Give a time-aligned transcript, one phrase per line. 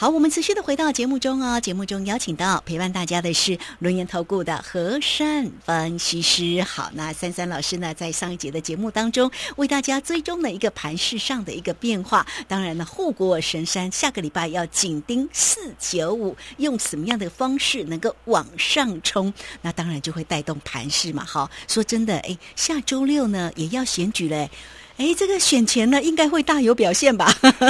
[0.00, 1.60] 好，我们持续的回到节目中哦。
[1.60, 6.62] 节目中邀请到陪伴大家的是轮研投顾的和善分析师。
[6.62, 12.26] 好，那三三老师呢，在上一节的节目当中，为大家追踪了一个盘势上的一个变化。
[12.48, 19.30] 当然呢，护国神山下个礼拜要紧盯四九五，用什么样的方式能够往上冲？
[19.60, 21.22] 那当然就会带动盘势嘛。
[21.26, 24.50] 好，说真的，哎，下周六呢也要选举嘞。
[24.96, 27.26] 哎，这个选前呢，应该会大有表现吧？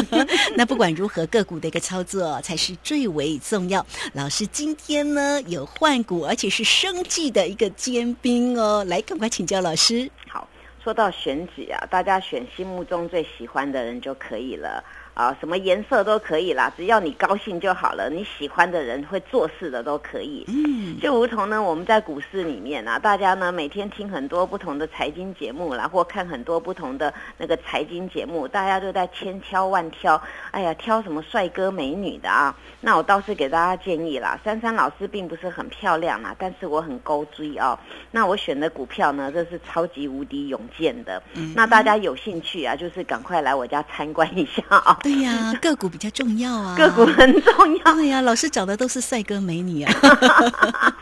[0.57, 3.87] 那不管如何，个股的一个操作才是最为重要。
[4.15, 10.11] 老师今天呢有换股，而且是生计的一个尖兵哦，来赶快请教老师。
[10.29, 10.49] 好，
[10.83, 14.83] 说到选举啊，大家选心目中最喜欢的人就可以了。
[15.15, 18.09] 啊，什么颜色都可以啦，只要你高兴就好了。
[18.09, 20.45] 你喜欢的人会做事的都可以。
[20.49, 30.21] 嗯，就如同呢，我们在股市里面啊，大家呢每天听很多不同的财经节目啦，或看很多不同的那个财经节目，大家都在千挑万挑。
[30.53, 32.55] 哎呀，挑什么帅哥美女的啊？
[32.81, 37.79] 那我倒是给大家建议啦，珊珊老师并不是很漂亮啦，但是我很高追哦。
[38.11, 41.23] 那我选的股票呢，这是超级无敌勇健的。
[41.35, 44.99] 嗯，那大家有兴趣啊，就是赶快来我家参观一下啊。
[45.03, 47.95] 对呀， 个股比较重要啊，个股很重要。
[47.95, 49.93] 对呀，老师找的都是帅哥美女啊。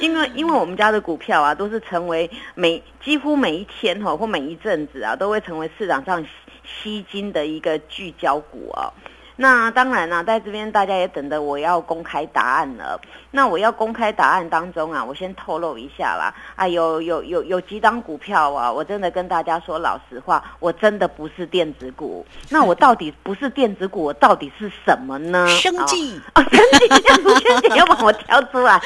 [0.00, 6.24] 因为因为我们家的股票啊，都是成为每几乎每一天哈或每一阵子啊，都会成为市场上
[6.64, 8.92] 吸金的一个聚焦股啊。
[9.36, 13.00] 那当然啦，在这边大家也等着我要公开答案了。
[13.30, 16.32] 那我要公开答案当中啊，我先透露一下啦。
[16.54, 22.24] 啊，有有有有几档股票啊，我真的跟大家说老实话，我真的不是电子股。
[22.50, 25.46] 那我到底不是电子股，我到底是什么呢？
[25.48, 28.78] 生计啊，生计， 卢萱姐要把我挑出来。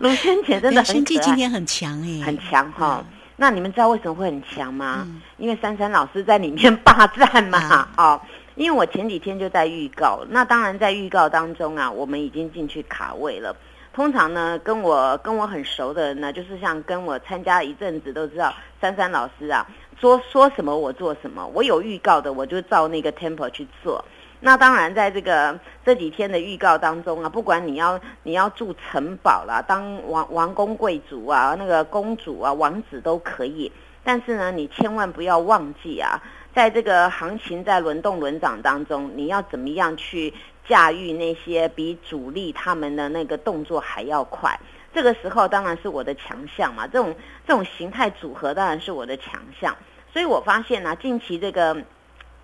[0.00, 3.04] 卢萱姐真的很生计今天很强哎，很强哈。
[3.36, 5.06] 那你们知道为什么会很强吗？
[5.36, 8.20] 因为珊珊老师在里面霸占嘛，哦。
[8.58, 13.54] 因为我前几天就在预告，那当然在预告当中啊，我们已经进去卡位了。
[13.92, 19.64] 通常呢，跟我跟我很熟的人呢，就是像跟我参加一阵子都知道，珊珊老师啊，
[20.00, 24.04] 说说什么我做什么，我有预告的我就照那个 tempo 去做。
[24.40, 33.70] 那当然在这个这几天的预告当中啊，不管你要你要住城堡啦，当王王公贵族啊，那个公主啊，王子都可以，
[34.02, 36.20] 但是呢，你千万不要忘记啊。
[36.58, 40.34] 在这个行情在轮动轮涨当中，你要怎么样去
[40.68, 44.58] 驾驭那些比主力他们的那个动作还要快？
[44.92, 47.14] 这个时候当然是我的强项嘛，这种
[47.46, 49.76] 这种形态组合当然是我的强项。
[50.12, 51.76] 所以我发现呢，近期这个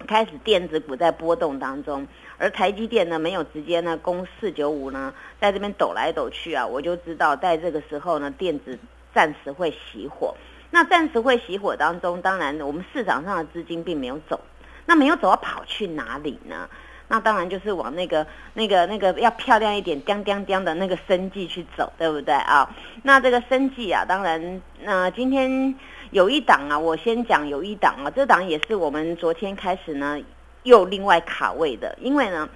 [0.06, 2.06] 开始电子股在波动当中，
[2.38, 8.78] 而台积电呢没有直接呢攻四九五呢，在这边抖来抖去啊，我就知道在这个时候呢，电子
[9.12, 10.32] 暂时会熄火。
[10.75, 14.41] 那暂时会熄火当中，当然我们市场上的资金并没有走，
[14.87, 16.69] 那没有走要跑去哪里呢？
[17.07, 22.69] 那当然就是往那个、那个、那个要漂亮一点、叮叮叮的那个生计去走，对不对啊？
[23.05, 25.73] 那这个生计啊，当然，那今天
[26.11, 30.19] 有一档啊，我先讲有一档啊，这档也是我们昨天开始呢
[30.65, 32.49] 又另外卡位的，因为呢。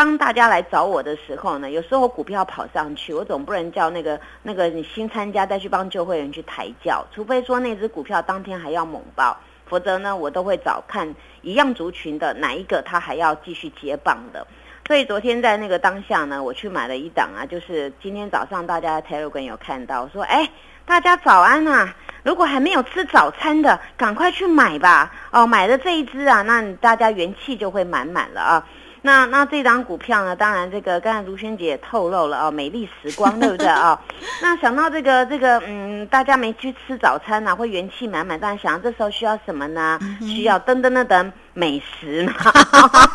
[0.00, 14.46] 当大家来找我的时候呢，有时候股票跑上去，我总不能叫那个那个你新参加再去帮旧会员去抬轿，除非说那只股票当天还要猛爆，否则呢，我都会找看一样族群的哪一个他还要继续接棒的。
[14.86, 20.48] 所以昨天在那个当下呢，我去买了一档啊，就是今天早上大家 Telegram 有看到说，哎，
[20.86, 21.94] 大家早安啊！
[22.22, 25.12] 如果还没有吃早餐的，赶快去买吧。
[25.30, 28.66] 哦，买了这一只啊，那大家元气就会满满了啊。
[29.02, 30.36] 那那这张股票呢？
[30.36, 33.98] 当然，这个刚才卢萱姐也透露了哦，美丽时光，对不对啊？
[34.42, 38.38] 那想到这个这个，嗯，大家没去吃早餐呢，会元气满满。
[38.38, 39.98] 当然，想这时候需要什么呢？
[40.20, 42.34] 需要噔噔噔噔美食嘛，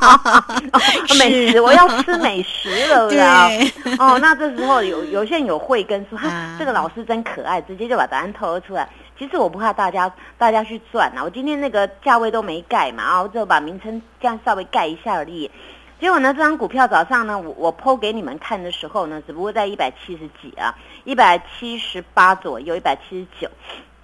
[1.19, 8.90] 美食，我要吃美食了，对不哦，那这时候有有些人有慧根，说哈，这个老师真可爱，直接就把答案透露出来。
[9.18, 15.50] 其实我不怕大家大家去赚啊，我今天那个价位都没盖嘛，然后就把名称这样稍微盖一下而已。
[15.98, 20.76] 结果呢，这张股票早上呢，我我剖给你们看的时候呢，只不过在一百七十几啊，
[21.06, 23.50] 一百七十八左右，一百七十九。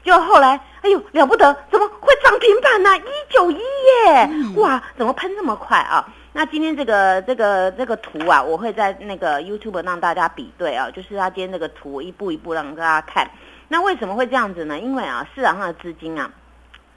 [0.02, 2.98] 就后来，哎呦了不得，怎么会涨停板呢？
[2.98, 6.08] 一九一耶，哇，怎么喷这么快啊？
[6.34, 13.30] 那今天这个这个这个图啊，我会在那个 YouTube 让大家比对啊，就是他今天这个图一步一步让大家看。
[13.72, 14.78] 那为什么会这样子呢？
[14.78, 16.30] 因为啊，市场上的资金啊。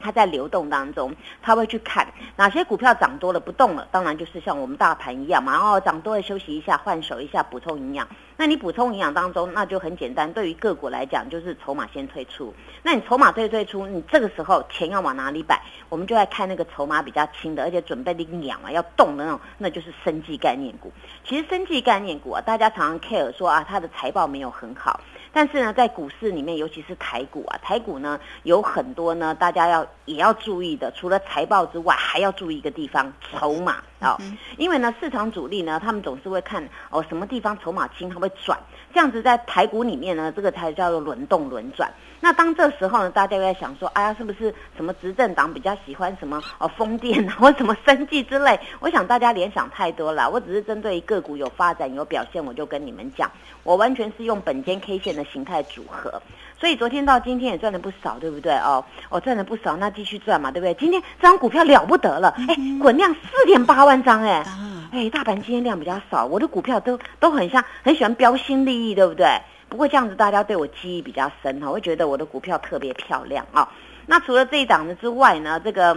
[0.00, 2.06] 它在流动当中，它会去看
[2.36, 8.06] 哪些股票涨多了不动了，当然就是像我们大盘一样嘛，然后涨多了休息一下，换手一下，补充营养。
[8.36, 12.52] 那你补充营养当中，那就很简单，对于个股来讲，就是筹码先退出。
[12.82, 15.62] 那你筹码退退出，你这个时候钱要往哪里摆？
[15.88, 20.92] 我们就来看那个筹码比较轻的，而且准备领养啊，要动的那种，那就是生技概念股。
[21.26, 25.00] 其实生技概念股啊，大家常常 care 说啊，它的财报没有很好。
[25.34, 30.92] 但是呢，在股市里面，尤其是台股啊，台股呢有很多呢，大家要也要注意的。
[30.92, 34.18] 除了财报之外，还要注意一个地方，筹码啊。
[34.56, 38.58] 因为呢，市场主力呢，他们总是会看哦，什么地方筹码轻，它会转。
[38.92, 41.92] 这样子在台股里面呢，这个才叫做轮动轮转。
[42.20, 48.58] 那当这时候呢，大家在想说，哎呀，是不是什么执政党比较喜欢什么哦，风电 或什么生计之类？
[48.80, 50.30] 我想大家联想太多了。
[50.30, 53.30] 我只是针对个股有发展有表现，我就跟你们讲，
[53.62, 56.22] 我完全是用本间 K 线的形态组合。
[56.64, 58.82] 所以昨天到今天也赚了不少，对不对哦？
[59.10, 60.72] 我赚了不少，那继续赚嘛，对不对？
[60.72, 64.42] 今天这张股票了不得了，哎，滚量四点八万张，哎。
[64.90, 69.26] 哎，大盘今天量比较少，我的股票都都很像，很喜欢标新立异，对不对？
[69.68, 73.68] 不过这样子大家对我记忆比较深哈，会觉得我的股票特别漂亮啊。
[74.06, 75.94] 那除了这一档的之外呢，这个。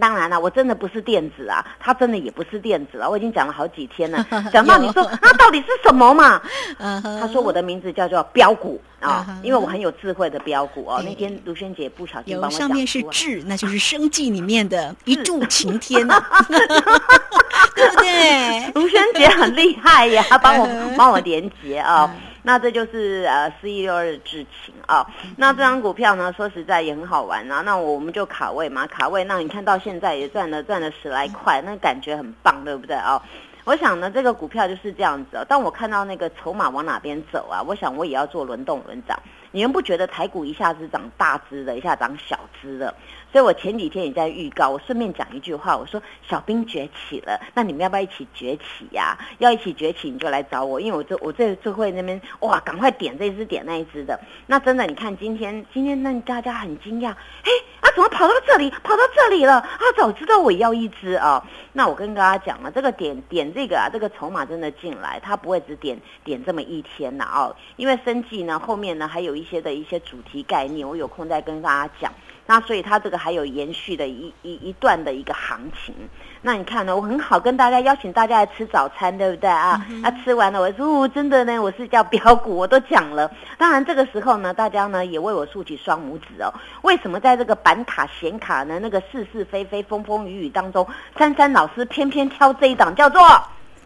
[0.00, 3.08] 当然了，我真的不是电子啊，它真的也不是电子啊。
[3.08, 6.42] 我已经讲了好几天了， 讲到你说那到底是什么嘛？
[6.76, 11.02] 他说我的名字叫做标股啊，因为我很有智慧的标股哦。
[11.04, 18.70] 那天卢萱姐不小心帮我上面是智，那就是生计里面的 一柱擎天呐， 对不对？
[18.74, 22.10] 卢萱姐很厉害呀， 帮我帮我连接啊。
[22.46, 25.06] 那这就是呃四一六二的智勤啊，
[25.38, 27.62] 那这张股票呢，说实在也很好玩啊。
[27.62, 29.24] 那我们就卡位嘛，卡位。
[29.24, 33.20] 那你看到现在也赚了赚了十来块，那感觉很棒，对不对啊？
[33.64, 35.44] 我想呢，这个股票就是这样子。
[35.48, 39.18] 当我看到那个筹码往哪边走啊，我想我也要做轮动轮涨。
[39.52, 42.92] 你们不觉得台股一下子涨大只的，一下涨小只的？
[43.32, 49.16] 所以我前几天也在预告，我顺便讲一句话，我说小兵崛起了，那你们要不要一起崛起呀？
[49.38, 54.18] 要一起崛起，你就来找我，因为我这我这就会那边哇，赶快点这只点那一只的。
[54.46, 57.14] 那真的，你看今天今天那大家很惊讶，
[57.44, 57.50] 嘿，
[57.94, 59.54] 怎么跑到这里，跑到这里了？
[59.54, 61.42] 啊，早知道我要一只啊。
[61.72, 72.12] 那我跟大家讲了，这个点点这个啊，这个筹码真的进来，它不会只点点这么一天呐哦，因为生计呢后面呢还有一些的一些主题概念，我有空再跟大家讲。
[72.46, 75.94] 那所以它这个还有延续的一一一段的一个行情。
[76.42, 76.94] 那你看呢？
[76.94, 79.82] 我很好跟大家邀请大家来吃早餐，对不对啊？
[80.02, 83.30] 那吃完了，我说哦，真的呢，我是叫标股，我都讲了。
[83.56, 86.52] 当然这个时候呢，大家呢也为我竖起双拇指哦。
[86.82, 88.78] 为什么在这个板卡显卡呢？
[88.78, 90.86] 那个是是非非、风风雨雨当中，
[91.16, 93.22] 珊珊老师偏偏挑这一档，叫做。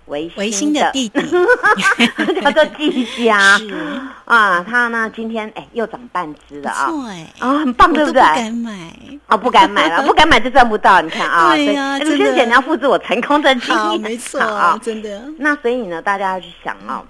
[0.08, 1.20] 维新的弟弟
[2.42, 3.58] 叫做季家
[4.24, 6.92] 啊，他呢今天哎又涨半只了啊，
[7.38, 8.20] 啊很棒对不对？
[8.20, 8.70] 不敢买
[9.26, 11.00] 啊，不敢买了， 不敢买就赚不到。
[11.00, 15.22] 你看啊，对呀，卢萱姐你要复制我成功的经验，没错啊，真的。
[15.38, 17.02] 那所以呢，大家要去想啊。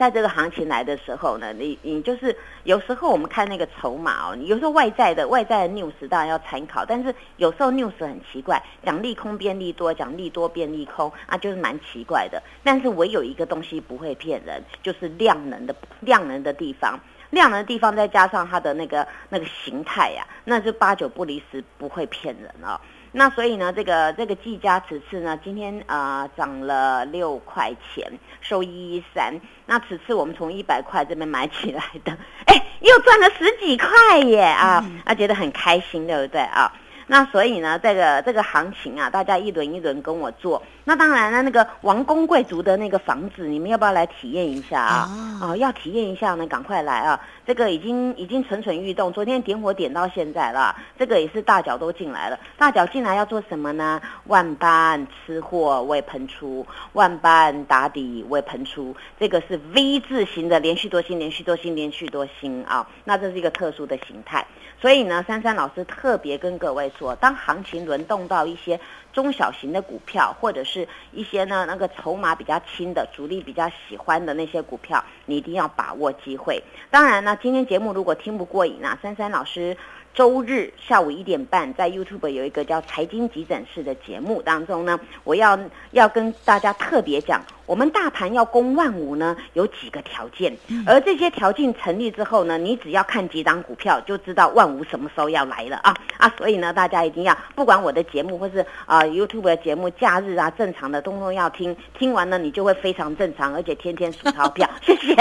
[0.00, 12.42] 在这个行情来的时候呢，你你就是有时候我们看那个筹码哦，有时候外在的外在的 news 当然要参考，但是有时候 news 很奇怪，讲利空变利多，讲利多变利空啊，就是蛮奇怪的。
[12.64, 16.98] 但是唯有一个东西不会骗人，就是量能的量能的地方，
[17.30, 22.80] 量能的地方再加上它的那个那个形态呀，那就八九不离十，不会骗人哦。
[23.12, 28.08] 那所以呢，这个这个技嘉此次呢，今天啊涨了六块钱，
[28.40, 29.34] 收一一三。
[29.66, 32.16] 那此次我们从一百块这边买起来的，
[32.46, 36.72] 哎，又赚了十几块耶啊，啊觉得很开心，对不对啊？
[37.10, 40.62] 那所以呢，这个这个行情啊，大家一轮一轮跟我做。
[40.84, 45.10] 那当然了，那个王公贵族的那个房子，你们要不要来体验一下啊？
[45.42, 47.20] 哦，要体验一下呢，赶快来啊！
[47.44, 50.76] 这个已经已经蠢蠢欲动，昨天点火点到现在了。
[50.96, 54.00] 这个也是大脚都进来了，大脚进来要做什么呢？
[54.26, 62.86] 万般吃货未喷出，万般打底未喷出，这个是 V 字形的连续多星，连续多星，连续多星啊！
[63.02, 64.46] 那这是一个特殊的形态。
[64.80, 68.80] 所以呢，珊珊老师特别跟各位说，当行情轮动到一些
[69.12, 76.62] 中小型的股票，或者是一些呢那个筹码比较轻的、主力比较喜欢的那些股票，你一定要把握机会。
[76.90, 79.76] 当然呢，今天节目如果听不过瘾啊，珊珊老师。
[80.12, 85.56] 周日下午一点半，在 YouTube 有一个叫“财经急诊室”的节目当中呢，我要
[85.92, 90.52] 要跟大家特别讲，我们大盘要攻万五呢，有几个条件，
[90.84, 96.34] 而这些条件成立之后呢，你只要看几档股票，就知道万五什么时候要来了啊啊！
[96.36, 104.68] 所以呢，大家一定要不管我的节目或是啊 YouTube 的节目，假日啊正常的通通要听，听完呢你就会非常正常，而且天天数钞票。
[104.84, 105.14] 谢谢。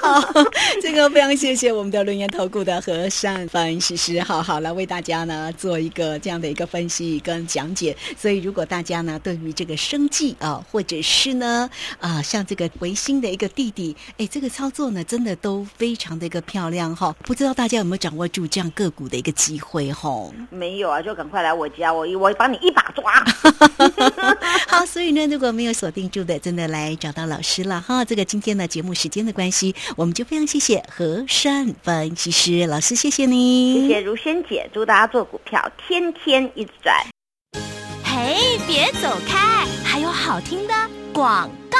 [0.00, 0.20] 好，
[0.82, 7.96] 这个非常谢谢我们的轮研投顾的和善分析师，好好来为大家呢做一个这样的一个分析跟讲解。
[8.16, 17.14] 所以，如果大家呢对于这个生计啊，或者是呢啊像这个维新的一个弟弟，哎，这个操作呢真的都非常的一个漂亮哈。
[17.24, 20.30] 不知道大家有没有掌握住这样个股的一个机会哈？
[20.50, 23.12] 没有啊，就赶快来我家，我我帮你一把抓。
[24.68, 28.04] 好，所以呢，如果没有锁定住的，真的来找到老师了哈。
[28.04, 36.94] 这个今天呢节目时间的关系，我们就非常谢谢和善分析师老师，谢谢你，谢谢如萱姐，祝大家做股票天天一直赚。
[38.14, 40.74] 嘿，别走开，还有好听的
[41.14, 41.78] 广告。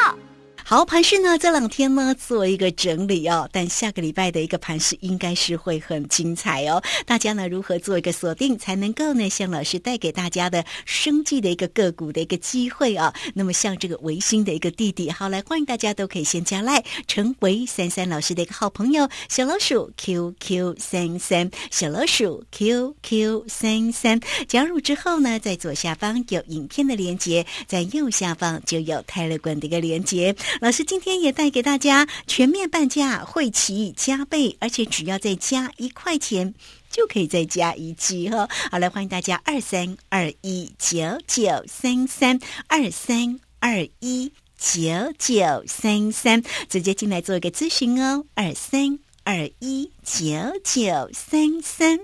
[0.72, 6.82] 好，盘市呢这两天呢做一个整理哦，但下个礼拜的一个盘市应该是会很精彩哦。
[7.04, 13.12] 大家呢如何做一个锁定，才能够呢像老师带给大家的生计的一个个股的一个机会啊？
[13.34, 30.34] 那么像这个维新的一个弟弟，好来欢迎大家都可以先加赖，成为三三老师的一个好朋友，小老鼠 QQ 三三，小老鼠 QQ 三三，加入之后呢，在左下方有影片的连接，在右下方就有泰勒管的一个连接。
[30.62, 36.54] 老师今天也带给大家全面半价，会期加倍，而且只要再加一块钱，
[36.88, 38.48] 就可以再加一集哈。
[38.70, 42.38] 好来欢迎大家二三二一九九三三
[42.68, 48.24] 二三二一九九三三，直接进来做一个咨询哦。
[48.34, 50.22] 二三二一九
[50.62, 51.98] 九三三。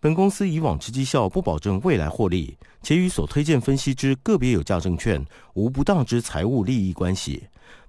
[0.00, 7.42] 本公司以往之绩效不保证未来获利，且与所推荐分析之个别有价证券无不当之财务利益关系。